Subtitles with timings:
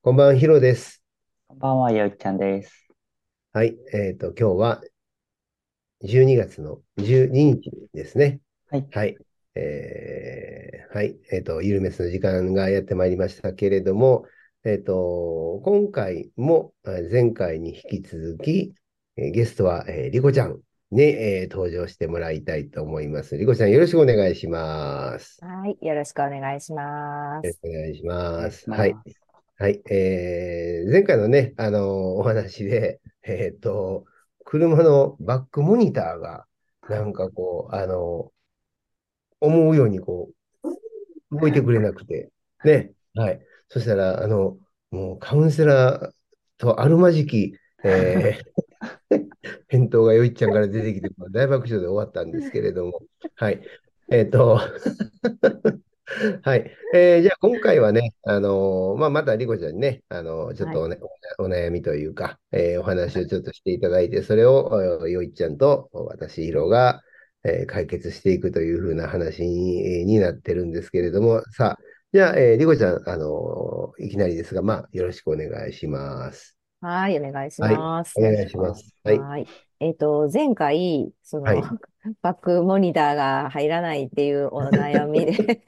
[0.00, 1.02] こんばんは、ヒロです。
[1.46, 2.88] こんばんは、よいちゃんです。
[3.52, 3.76] はい。
[3.92, 4.82] えっと、今日は
[6.00, 8.40] 12月の12日ですね。
[8.70, 8.88] はい。
[8.90, 9.18] はい。
[9.54, 11.18] えーはい。
[11.32, 14.26] えっと、ゆるめすの時間がやってまいりましたけれども、
[14.64, 18.74] えっと、今回もえー前回に引き続き、
[19.16, 23.36] えーゲストは、えーリコちゃんに、えー登場してもらいたいと思います。
[23.36, 25.40] リコちゃん、よろしくお願いします。
[25.40, 27.46] はい、よろしくお願いします。
[27.46, 28.70] よろしくお願いします。
[28.70, 28.96] まあはい。
[29.58, 29.82] はい。
[29.90, 34.04] えー前回のね、あのーお話で、えっと、
[34.44, 36.46] 車のバックモニターが、
[36.88, 38.31] なんかこう、あのー
[39.42, 40.30] 思うようにこ
[41.30, 42.30] う、動いてくれなくて、
[42.64, 42.92] ね。
[43.14, 43.40] はい。
[43.68, 44.58] そしたら、あの、
[44.90, 46.12] もうカウンセラー
[46.58, 47.54] とあるまじき、
[47.84, 48.52] えー
[49.68, 53.02] 返答がよいちゃんから出てきて、大爆笑で終わったんですけれども、
[53.36, 53.62] はい。
[54.10, 54.60] えっと、
[56.42, 56.70] はい。
[56.94, 60.98] えーじゃあ今回はね、あのーまあ、またリコちゃんにね、あのーちょっとお,、ね
[61.38, 67.02] お悩みというか、えーお話をちょっとしていただいて、それをおよいちゃんと私、ヒロが、
[67.44, 71.78] えー解決していくというふうな話になってるんですけれども、さあ、
[72.12, 76.56] じゃあ、えーリコちゃん、あのーいきなりですが、まあ、よろしくお願いします。
[76.82, 78.14] はい、お願いします。
[78.18, 78.92] お願いします。
[79.04, 79.18] はい。
[79.18, 79.46] はい。
[79.78, 81.62] えっと、前回、その、はい
[82.20, 85.60] バックモニターが入らないっていうお悩みで、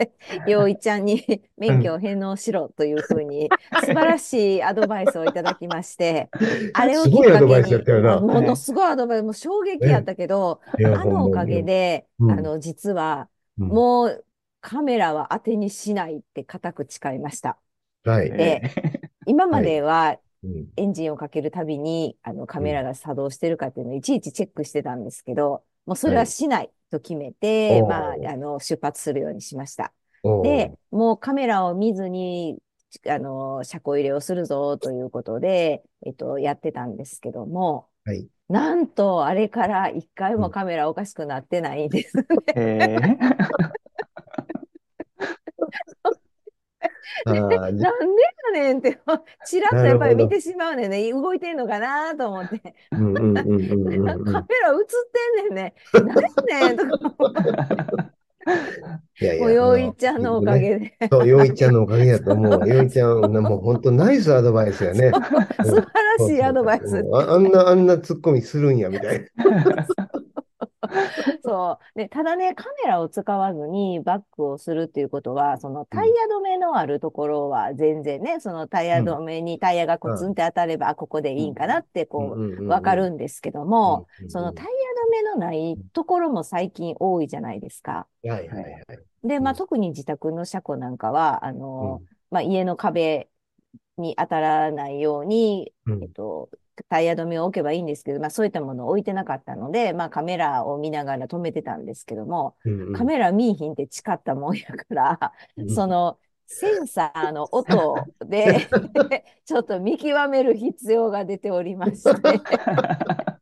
[0.48, 1.22] よういちゃんに
[1.56, 3.48] 免許を返納しろというふうに、
[3.84, 6.28] 素晴らしいアドバイスをいただきまして、
[6.74, 14.24] あれをすきっかけごいアドバイスやったよに、なあものすごいアドバイス、もう衝撃やったけど、いやあのおかげ、で、うんあの、実は、もう
[14.60, 17.58] カメラは当てにしないって固く誓いました。
[18.04, 18.30] うんはい。
[18.30, 18.70] で
[19.26, 20.23] 今まではうん
[20.76, 27.88] エンジンをかけるたびにあのカメラが作動してるかっていうのをいちいちチェックしてたんですけど、もうそれはしないと決めて、おー。
[27.88, 29.92] まあ、あの出発するようにしました。
[30.42, 32.58] で、もうカメラを見ずに
[33.08, 38.26] あの車庫入れをするぞということで、えっと、やってたんですけども、はい。
[38.48, 42.24] なんとあれから一回もカメラおかしくなってないんですね。
[42.54, 43.74] えー、あー
[45.98, 47.62] じゃなんでや
[48.52, 48.98] ねんって、
[49.46, 51.12] ちらっとやっぱり見てしまうねんね。
[51.12, 52.74] 動いてんのかなと思って。
[52.90, 53.64] カメラ映っ
[53.96, 55.74] てんねんね。
[55.92, 58.14] 何やねんとか。
[59.20, 61.08] いやいやよいちゃんのおかねげで。
[61.10, 62.68] そう、よいちゃんのおかげやと思う。
[62.68, 65.12] よいちゃん、もう本当ナイスアドバイスやね。
[65.64, 65.86] 素晴
[66.18, 67.02] らしいアドバイス。
[67.12, 69.26] ああんな、あんなツッコミするんや、みたいな。
[71.44, 71.98] そう。
[71.98, 88.06] で、ただね、カメラを使わずにバックをするっていうことは、そのタイヤ止めのあるところは全然ね、そのタイヤ止めにタイヤがコツンって当たれば、あ、ここでいいんかなってこう、わかるんですけども、うんそのタイヤ止めのないところも最近多いじゃないですか。
[88.24, 88.84] はいはいはい。
[89.22, 89.56] で、まあ、うん。
[89.56, 93.28] 特に自宅の車庫なんかは、あの、まあ、家の壁
[93.96, 96.02] に当たらないように、うん。
[96.02, 96.50] えっと、
[96.88, 108.68] タイヤ止めを置けばいいんですけど、まあ、そういったものを置いてなかったので、まあ、カメラを見ながら止めてたんですけども、うんうんカメラ見いひんって誓ったもんやから、うんその、センサーの音で
[109.44, 112.10] ちょっと見極める必要が出ておりまして。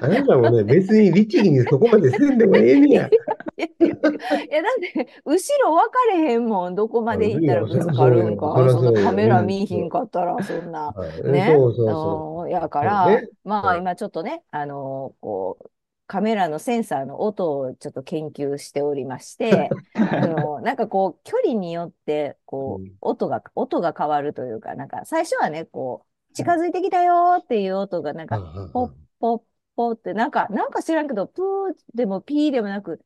[0.00, 3.08] あなたもね、別に律儀にそこまでせんでもええねや。
[3.08, 6.74] いや、だって、後ろ分かれへんもん。
[6.74, 8.54] どこまで行ったらぶつかるんか。
[8.56, 10.86] そそりゃそのカメラ見いひんかったら、そんな。
[10.88, 11.52] はいね。
[11.54, 15.70] そうそうそうんやから、そうねまあはい今ちょっとね、あのこう、
[16.06, 29.42] カメラのセンサーの音をちょっと研究しておりまして、 あの、なんかこう、距離によって、こうんう、音が、音が変わるというか、なんか、最初はね、こう、近づいてきたよーっていう音が、なんか、ポッポッ
[29.76, 33.00] ポッって、なんか、なんか知らんけど、プーでもピーでもなく、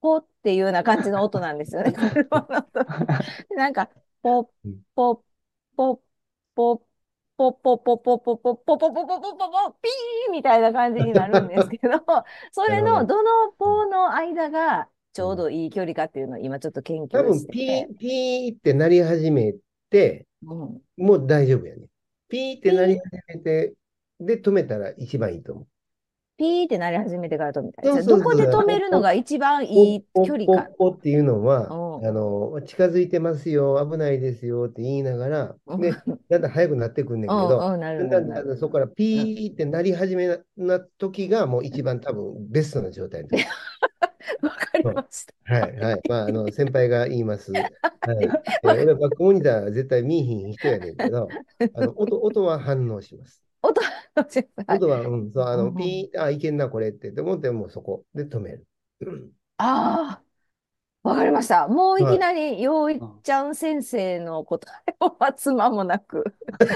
[0.00, 1.92] ポッっていうような感じの音なんですよね。
[3.56, 3.90] なんか、
[4.22, 5.20] ポッうんポッ
[5.76, 6.00] ポッ
[6.54, 6.80] ポッ
[7.36, 12.02] ポッポッポッポッポッポッポッポッポッポッポッポッポッピーみたいな感じになるんですけど、
[12.50, 17.52] それのどのポの間がちょうどいい距離かっていうのを今ちょっと研多分究してて。
[17.52, 19.54] ピー、ピーって鳴り始め
[19.88, 21.86] て、うんもう大丈夫やね。
[22.28, 23.74] ピーって鳴り始めて、
[24.18, 25.66] で、止めたら一番いいと思う。
[26.38, 27.88] ピーってなり始めてから止めたり。
[27.88, 30.46] そうそうそうどこで止めるのが一番いい距離か。
[30.46, 35.90] ポッポッポッっていうのは、うんあの、近づいてますよ、危ないですよって言いながら、うんで、
[36.30, 37.76] だんだん速くなってくんねんけうんど、だ。
[37.76, 43.46] んだんだそこからピーって鳴り始めなな時がもう一番多分ベストな状態です。
[44.42, 45.54] わかりました。
[45.54, 46.00] はい、はい。
[46.08, 47.52] まあ、あの、先輩が言います。
[47.52, 47.66] はい。
[48.24, 48.28] え
[48.62, 51.28] 俺はバックモニターは絶対見えひん人やねんけど、
[51.74, 53.42] あの、音、音は反応します。
[53.62, 53.80] 音
[54.16, 54.24] の
[54.66, 58.66] はい音は、うん、そう、あの、ピー、あ、いけんな、これって、で思ってもうそこで止める。
[59.00, 61.68] うんああ、わかりました。
[61.68, 66.24] もういはいきなり、よういちゃん先生の答えを待つ間もなく、
[66.58, 66.68] 解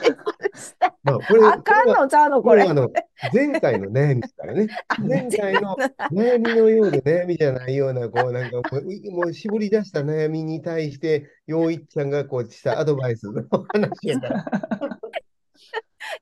[0.00, 0.96] 決した。
[1.02, 2.62] まあ、これ、あかんのちゃうの、これ。
[2.62, 2.90] あの、
[3.32, 4.68] 前回の悩みですからね。
[5.06, 5.76] 前回の
[6.10, 14.44] 悩みのようで悩みじゃないような、こう、なんかもう、もう絞り出した悩みに対して、よういちゃんがこうしたアドバイスの話やから。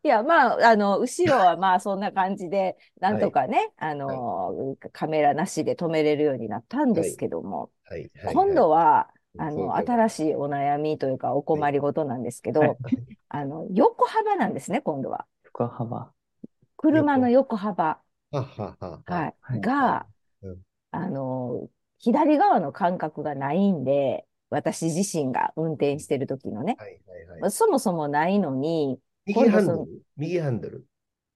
[0.02, 12.76] いや、まあ、あの、後ろはまあ、そんな感じで、 なんとかね、あの、カメラなしで止めれるようになったんですけども、はい、はい、今度は、あの、新しいお悩みというか、お困りごとなんですけど、はい。
[13.28, 15.26] あの、横幅なんですね、今度は。
[15.44, 16.12] 横幅。
[16.76, 18.00] 車の横幅。
[18.32, 19.02] はははは。
[19.04, 19.34] はい。
[19.40, 19.60] はい。
[19.60, 20.06] が
[20.42, 20.58] うん、
[20.90, 27.50] あの、左側の感覚がないんで、私自身が運転してる時のね、はい、はい、はい。
[27.50, 28.98] そもそもないのに、
[29.34, 30.02] 右ハンドル？
[30.16, 30.86] 右ハンドル。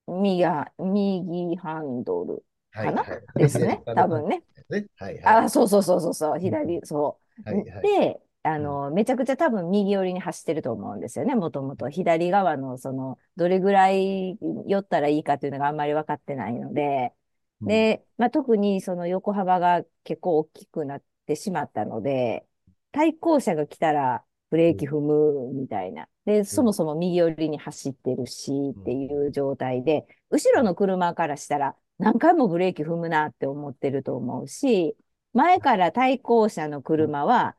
[0.06, 2.43] 右が、右ハンドル
[2.73, 3.02] はい、かな？
[3.02, 3.38] はい。
[3.38, 4.43] ですね、 多分ね。
[4.69, 4.87] ね。
[4.96, 5.25] はい、はい。
[5.44, 7.50] あ、そうそうそうそうそう、左、そう。
[7.50, 7.82] はい、はい。
[7.82, 11.88] で、あの、めちゃくちゃ多分右寄りに走ってると思うんですよね、もともと。
[11.88, 17.14] 左側の、その、どれぐらい寄ったらいいかっていうのがあんまり分かってないので、
[17.62, 22.46] で、まあ、特にその横幅が結構大きくなってしまったので、
[22.93, 26.08] 対向車が来たらブレーキ踏むみたいな。
[26.25, 34.97] で、そもそも右寄りに走ってるしっていう状態で、後ろの車からしたら何回もブレーキ踏むなって思ってると思うし、
[35.32, 37.56] 前から対向車の車は、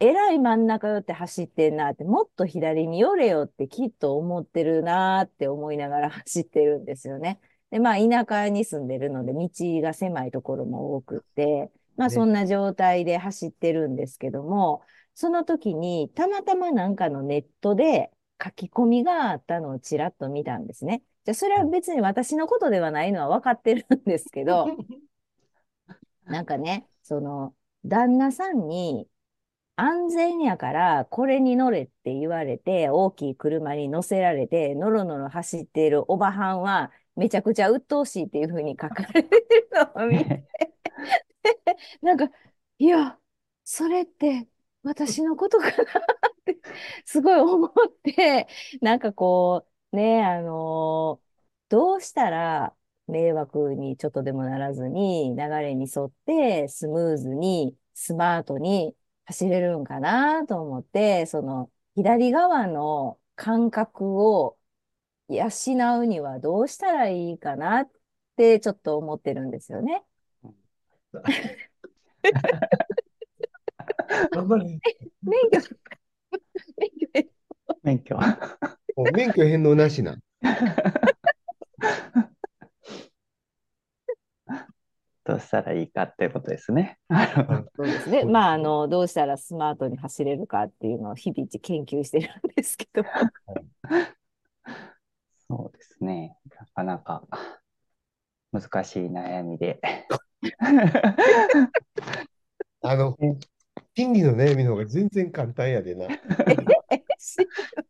[0.00, 7.40] えらい真ん中寄って走ってんなって、もっと左に寄れよってきっと思ってるなって思いながら走ってるんですよね。
[7.70, 9.48] で、まあ、田舎に住んでるので、道
[9.80, 12.14] が狭いところも多くって、まあ、ね。
[12.14, 14.82] そんな状態で走ってるんですけども、
[15.14, 18.10] その時に、たまたまなんかのネットで
[18.42, 21.02] 書き込みがあったのをちらっと見たんですね。
[21.24, 24.66] じゃあ、それは別に私のことではないのは分かってるんですけど、
[26.24, 27.54] なんかね、その、
[27.84, 29.08] 旦那さんに、
[29.76, 40.46] 安全やから、これに乗れって言われて、大きい車に乗せられて、のろのろ走っているおばはんは、めちゃくちゃ鬱陶しいっていうふうに書かれてるのを見て、
[42.02, 42.30] なんか、
[42.78, 43.18] いや、
[43.64, 44.48] それって
[44.82, 45.76] 私のことかなっ
[46.44, 46.58] て、
[47.04, 48.48] すごい思って、
[48.80, 51.20] なんかこう、ね、あの
[51.68, 52.74] どうしたら
[53.06, 58.96] 迷惑にちょっとでもならずに、流れに沿って、スムーズに、スマートに
[59.26, 64.58] 走れるんかなと思って、その、左側の感覚を
[65.28, 65.48] 養
[66.00, 67.90] うにはどうしたらいいかなっ
[68.36, 70.04] てちょっと思ってるんですよね。
[74.30, 74.64] 頑張れ。
[75.22, 75.60] 免許、
[76.76, 77.30] 免許、
[77.82, 78.16] 免許。
[78.96, 80.16] もう免許返納なしな。
[85.24, 86.98] どうしたらいいかっていうことですね。
[87.08, 88.24] あのそうですね。
[88.24, 93.04] まあ、あの、どうしたらスマートに走れるかっていうのを日々研究してるんですけど。
[95.48, 96.36] そうですね。
[96.50, 97.22] なかなか
[98.52, 99.80] 難しい悩みで。
[104.42, 106.08] 悩みの方が全然簡単やでな。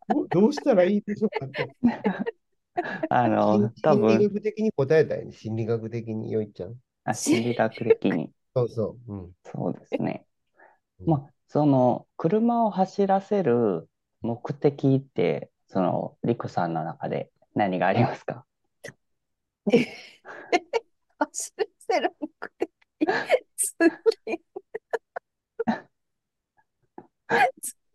[0.09, 1.77] どどうしたらいいでしょうかって。
[3.09, 5.33] あの、多心理分、学的に答えたいね。
[5.33, 6.75] 心理学的によいちゃん。
[7.05, 8.33] あ 心理学的に。
[8.55, 9.13] そうそう。
[9.13, 9.33] うん。
[9.45, 10.27] そうですね。
[11.01, 13.89] うんまあ、その、車を走らせる
[14.21, 18.47] 目的って、その、リクさんの中で何がありますか？
[21.19, 22.29] 走らせる目
[22.59, 22.71] 的。
[23.57, 23.77] 通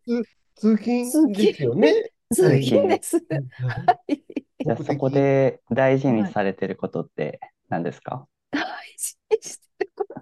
[0.05, 0.37] 勤。
[0.75, 2.11] 通勤ですよね。
[2.33, 3.17] 通勤です。
[3.17, 4.23] はいはい
[4.65, 8.27] じゃあそこで大事にされてることって何ですか？
[8.51, 8.61] 大
[8.97, 10.15] 事にしてること。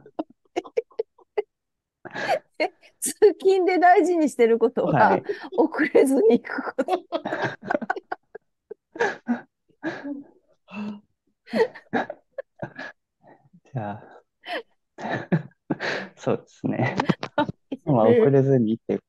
[2.59, 5.23] え通勤で大事にしてることは、はい。
[5.57, 7.05] 遅れずに行くこと。
[13.73, 14.03] じゃあ、
[16.15, 16.95] そうですね。
[17.85, 18.99] まあ、遅れずにっていう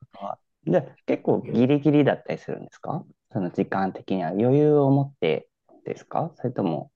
[1.56, 3.02] ギリギリだったりするんですか？
[3.32, 5.48] その時間的には余裕を持って
[5.86, 6.30] ですか？
[6.36, 6.90] それとも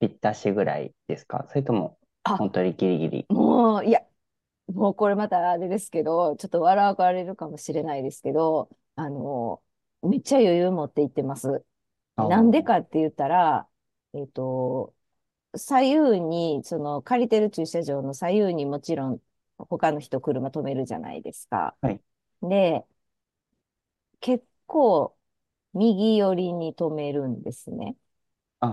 [0.00, 1.46] ぴったしぐらいですか？
[1.48, 3.26] それともあ本当にギリギリ？
[3.28, 4.00] もう、いや、
[4.72, 9.62] もうこれまたあれですけど、ちょっと笑われるかもしれないですけど、あの、
[10.02, 11.64] めっちゃ余裕持って行ってます。
[12.16, 13.68] なんでかって言ったら、
[14.14, 14.92] えっと、
[15.54, 19.20] 左右に、その借りてる駐車場の左右にもちろん
[19.58, 21.76] 他の人車止めるじゃないですか。
[21.80, 22.00] はい
[22.42, 22.84] で、
[24.20, 25.16] 結構
[25.74, 27.96] 右寄りに止めるんですね。
[28.60, 28.68] あ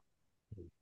[0.00, 0.02] あ、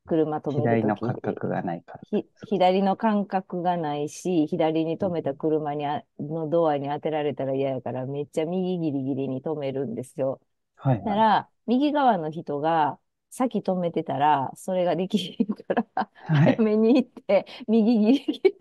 [0.06, 2.04] 車止め左のるとき感覚がないから。
[2.10, 10.40] ひ左の感覚がないし、左に止めた車にあのドアに当てられたら嫌やから、めっちゃ右ギリギリに止めるんですよ。
[10.76, 11.16] はいはい。
[11.16, 13.00] ら、右側の人が
[13.36, 15.86] 先止めてたら、それができひんから、
[16.24, 16.62] は早い。
[16.62, 18.54] めに行って、右ギリギリ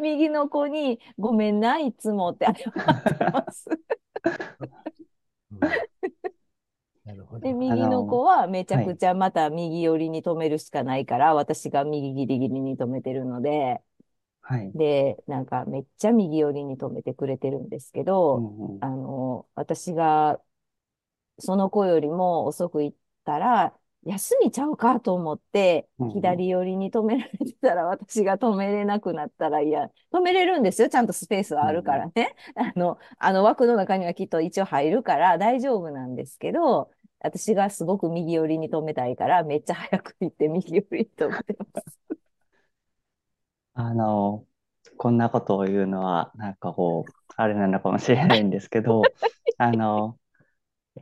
[0.00, 2.82] 右の子に、ごめんな、いつもって謝っ
[3.18, 3.68] てます。
[5.50, 5.76] うん
[7.04, 7.54] なるほどで、。
[7.54, 13.82] 右の子はめちゃくちゃまた右寄りに止めるしかないから、私が右ギリギリに止めてるので、
[14.40, 14.74] はい。
[14.74, 20.42] で、なんかめっちゃ右寄りに止めてくれてるんですけうど、んうんあの、私が
[21.38, 30.88] その子よりも遅く行ったら、休みちゃうかと思って左寄りに止められてたら、 私が止めれなくなったら、いや、止めれるんですよ。
[30.88, 32.36] ちゃんとスペースはあるからね。
[32.56, 36.90] あの、あの枠の中にはきっと一応入るから大丈夫なんですけど、
[37.20, 41.98] 私がすごく右寄りに止めたいから、めっちゃ早く行って右寄りに止めてます。
[43.74, 44.46] あの、
[44.96, 49.02] こんなことを言うのは、なんかこう、あれなのかもしれないんですけど、
[49.58, 50.18] あの、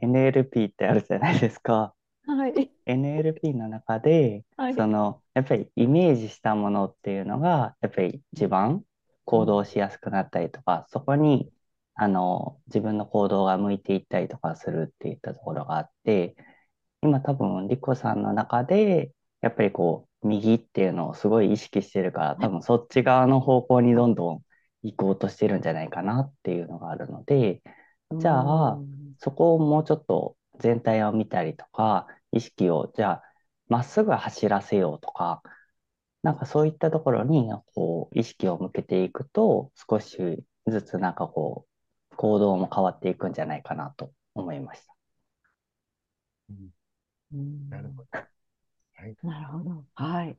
[0.02, 1.93] NLP ってあるじゃないですか。
[2.26, 2.70] はい。
[2.86, 4.74] NLP の中で、はい。
[4.76, 8.84] その、やっぱりイメージしたものっていうのが、やっぱり一番
[9.24, 11.52] 行動しやすくなったりとか、そこに、
[11.94, 16.36] あの、自分の行動が向いていったりとかするっていったところがあって、
[17.02, 24.44] 今多分、リコさんの中で、やっぱりこう、右っていうのをすごい意識してるから、多分そっち側の方向にどんどん
[24.82, 27.62] 行こうとしてるんじゃないかなっていうのがあるので、
[28.18, 33.22] じゃあうんそこをもうちょっと全体を見たりとか、意識を、じゃあ、
[33.68, 35.42] まっすぐ走らせようとか、
[36.22, 40.16] なんかそういったところに、こう、意識を向けていくと、少し
[40.66, 41.66] ずつなんかこ
[42.12, 44.94] う、行動も変わっていくんじゃないかなと思いました。
[46.48, 48.08] うんなるほど。
[48.94, 49.16] はい。
[49.22, 49.84] なるほど。
[49.96, 50.36] はい。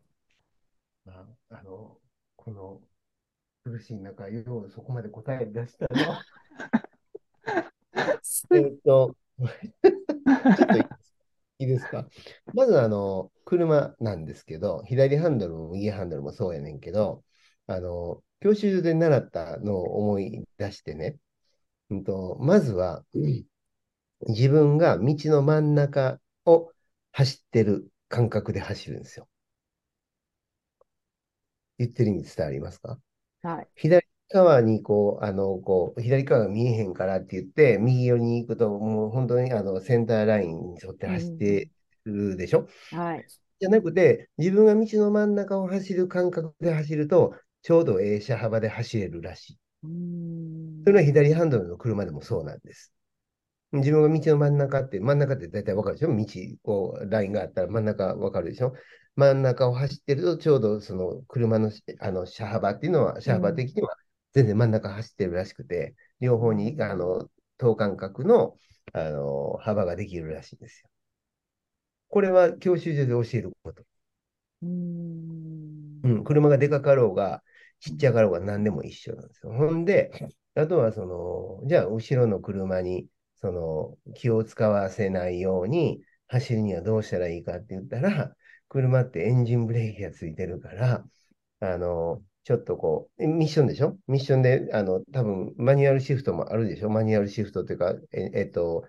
[1.05, 1.13] ま
[1.51, 1.99] あ、あの、
[2.35, 2.81] この
[3.63, 6.25] 苦しい中、ようそこまで答え出したのは、
[8.51, 9.15] えっと
[11.59, 12.07] いいですか？
[12.53, 17.23] まず、あの、車なんですけど、左ハンドルも右ハンドルもそうやねんけど、
[17.67, 21.17] あの、教習所で習ったのを思い出してね、
[21.89, 23.03] うんと、まずは、
[24.27, 26.71] 自分が道の真ん中を
[27.11, 29.27] 走ってる感覚で走るんですよ。
[31.77, 32.97] 言ってる意味伝わりますか？
[33.43, 33.67] はい。
[33.75, 41.69] 左側にこう、あの、こう、左側が見えへんからって言って、右寄りに行くと、もう本当にあの、センターラインに沿って走って
[42.05, 42.67] るでしょ？
[42.91, 43.25] はい。
[43.59, 49.57] じゃなくて、自分が道の真ん中を走る感覚で走ると、ちょうどええ車幅で走れるらしい。
[49.83, 52.91] うーんそれは左ハンドルの車でもそうなんです。
[53.71, 56.15] 自分が道の真ん中って、真ん中って大体わかるでしょ？
[56.15, 56.25] 道、
[56.63, 58.73] こう、ラインがあったら真ん中わかるでしょ？
[59.15, 63.95] 真ん中を走ってると、ちょうどその車のしあの車幅っていうのは、車幅的には
[64.35, 68.57] 全然真ん中走ってるらしくて、両方にあの等間隔の
[68.93, 70.89] あの幅ができるらしいんですよ。
[72.09, 73.83] これは教習所で教えること。
[74.63, 77.43] うーんうん、車がでかかろうが、
[77.79, 79.53] ちっちゃかろうが何でも一緒なんですよ。
[79.53, 80.11] ほんで、
[80.55, 88.35] あとはその、じゃあ後ろの車にその気を使わせないように走るにはどうしたらいいかって言ったら、
[88.69, 91.05] 車ってエンジンブレーキがついてるから、
[91.59, 93.97] あの、ちょっとこう、えミッションでしょ？
[94.07, 96.89] ミッションで、あの、多分マニュアルシフトもあるでしょ？
[96.89, 98.85] マニュアルシフトっていうか、ええっと、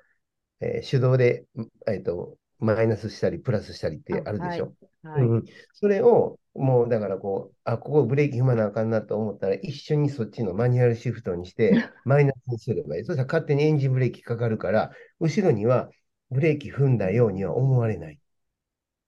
[0.60, 1.46] えー手動で、
[1.88, 5.22] えっと、マイナスしたりプラスしたりってあるでしょ、はい。
[5.22, 11.72] うん、それを、もうだからこう、あ、ここブレーキ踏まなあかんなと思ったら、一緒にそっちのマニュアルシフトにして、
[12.04, 13.04] マイナスにすればいい。
[13.04, 15.90] そしたら勝手にエンジンブレーキかかるから、後ろには
[16.30, 18.18] ブレーキ踏んだようには思われない。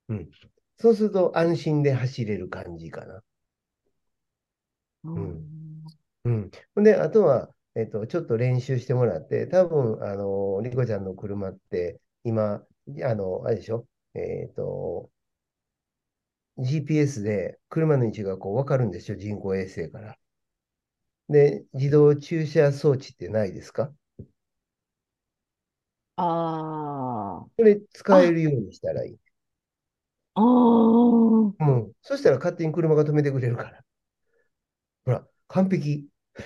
[0.09, 0.31] うん。
[0.79, 3.23] そうすると安心で走れる感じかな。
[5.05, 5.45] うん
[6.25, 6.51] うん。
[6.75, 12.65] ほんで、あとは、えっと、ちょっと練習してもらって、多分、あの、リコちゃんの車って、今、
[13.05, 13.87] あの、あれでしょ？
[14.15, 15.11] えっと、
[16.59, 20.19] GPS で車の位置がこう分かるんですよ、人工衛星から。
[21.29, 23.93] で、自動駐車装置ってないですか？
[26.17, 29.19] あこれ使えるようにしたらいい。
[30.35, 30.41] あ。
[30.41, 30.45] ああ。
[31.61, 31.93] うん。
[32.03, 33.83] そしたら勝手に車が止めてくれるから。
[35.09, 36.07] ほら、完璧。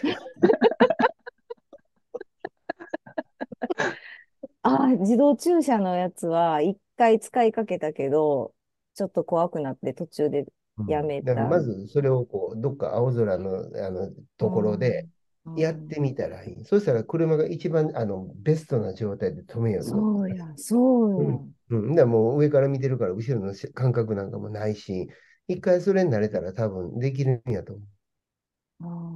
[4.62, 8.54] ああ、自動駐車のやつは一回使いかけたけど、
[8.94, 10.46] ちょっと怖くなって途中で
[10.78, 15.08] うんやめただからまずそれをこう、どっか青空の、あのところで
[15.44, 16.64] うんやってみたらいい。
[16.64, 19.90] そしたら車が一番あのベストな状態で止めようと。
[19.90, 21.36] そうや、そうや。
[21.70, 21.88] うん。
[21.96, 25.08] だからもう上から見てるから後ろのし感覚なんかもないし、
[25.48, 27.86] 一回それに慣れたら多分できるんやと思う。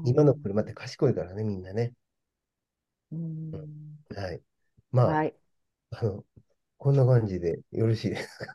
[0.04, 1.92] 今の車って賢いからね、みんなね。
[3.12, 3.50] うん
[4.14, 4.40] はい。
[4.90, 5.35] まあ、はい。
[5.90, 6.25] あの、
[6.78, 8.54] こんな感じでよろしいですか？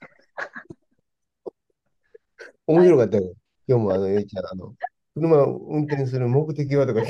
[2.67, 3.33] 面白かったよ。
[3.67, 4.75] 今日もあの、ゆいちゃん、あの、
[5.13, 7.07] 車を運転する目的はとかこ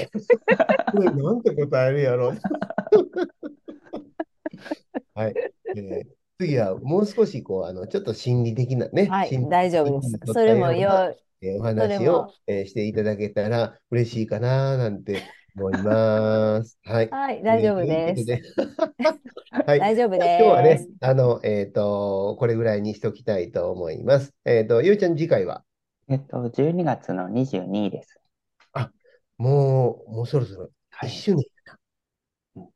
[1.00, 2.34] れなんて答えるやろ？
[5.14, 5.34] はい。
[5.76, 6.08] えー
[6.42, 15.24] 次はもう少し、こう、あの、ちょっと心理的なね、はい大丈夫ですそれもよ、えーお話もを、えーしていただけたら嬉しいかななんて
[15.56, 16.80] 思います。
[16.86, 17.10] はい。
[17.10, 18.26] はい、大丈夫です。
[19.66, 19.80] はい。
[19.80, 24.34] 大丈夫今日はです。、ねあの、えっと、これぐらいにしときたいと思います。
[24.46, 25.64] えっと、ゆうちゃん、次回は？
[26.10, 28.22] えっと、12月の22です。
[29.38, 31.10] もう、もうそろそろ1はい。
[31.10, 31.74] 周年や
[32.56, 32.60] う。
[32.60, 32.70] なん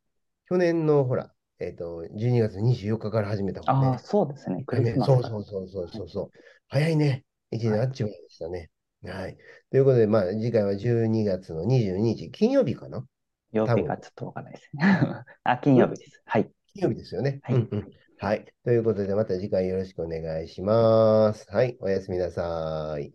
[0.48, 4.00] 去年の、ほら、えっと、12月24日から始めたもんああ、ね。
[4.00, 4.64] そうですね。
[4.66, 5.16] クリねスマスだ。
[5.18, 6.32] そうそうそうそうそうそう。
[6.70, 7.24] 早いね。
[7.58, 8.70] 1年あっちまいでしたね。
[9.04, 9.38] はい。
[9.72, 13.06] ということで、まあ、次回は12月の22日、金曜日かな？
[13.52, 14.84] 曜日がちょっとわかんないですね。
[15.44, 16.22] あ、金曜日です。
[16.26, 16.50] はい。
[16.74, 17.40] 金曜日ですよね。
[17.44, 17.92] はいうんうん。
[18.18, 18.46] はい。
[18.64, 21.46] ということで、また次回よろしくお願いします。
[21.50, 21.78] はい。
[21.80, 23.12] おやすみなさい。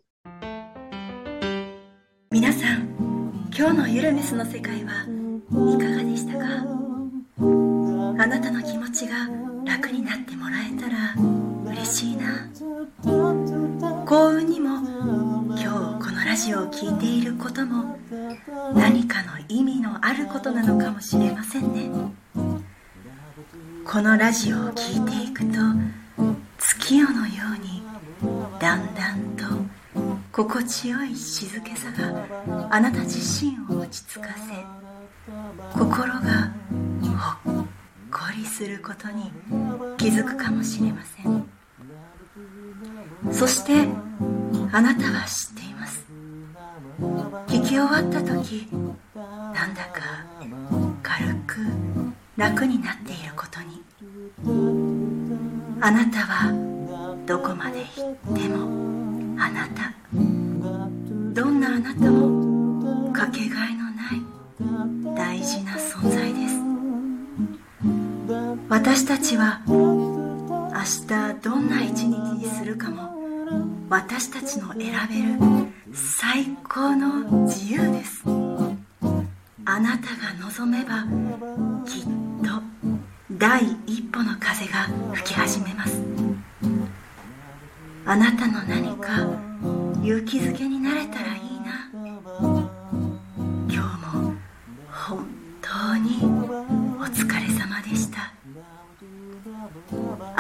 [2.31, 2.89] 皆さん
[3.57, 6.45] 今日のゆるメスの世界はいかがでしたか？
[8.23, 9.29] あなたの気持ちが
[9.65, 11.15] 楽になってもらえたら
[11.73, 12.49] 嬉しいな
[14.11, 14.77] 幸運にも
[15.51, 17.97] 今日このラジオを聴いていることも
[18.75, 21.89] 何かの意味のあることなのかもしれませんね。
[23.87, 25.61] このラジオを聴いていくと
[26.59, 27.85] 月夜のように
[28.59, 29.45] だんだんと
[30.33, 36.53] 心地よい静けさがあなた自身を落ち着かせ心が
[37.45, 37.67] ほっ
[38.11, 39.31] こりすることに
[39.99, 41.60] 気づくかもしれません。
[43.33, 43.89] そして
[44.73, 46.05] あなたは知っています。
[47.47, 48.69] 聞き終わった時
[49.15, 50.25] なんだか
[51.03, 51.57] 軽く
[52.37, 53.83] 楽になっていることに。
[55.83, 56.53] あなたは
[57.27, 59.93] どこまで行ってもあなた。
[60.13, 64.23] どんなあなたもかけがえのない
[65.17, 66.61] 大事な存在です。
[68.69, 69.61] 私たちは
[70.81, 73.11] 明日どんな一日にするかも。
[73.91, 74.93] 私たちの選べる
[75.93, 78.23] 最高の自由です。
[79.67, 81.05] あなたが望めば
[81.85, 82.05] きっ
[82.43, 82.63] と
[83.33, 86.03] 第一歩の風が吹き始めます。
[88.07, 89.29] あなたの何か
[90.03, 91.37] 勇気づけになれたら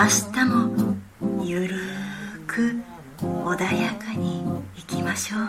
[0.01, 0.97] 明日も
[1.45, 2.81] ゆるーく
[3.21, 4.43] 穏やかに
[4.75, 5.41] いきましょう。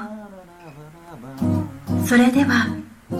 [2.05, 2.67] それでは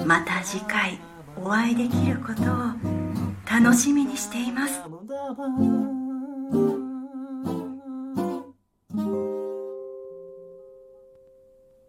[0.06, 1.00] また次回
[1.38, 2.56] お会いできることを
[3.50, 4.82] 楽しみにしています。